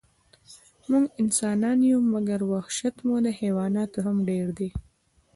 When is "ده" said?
4.57-4.69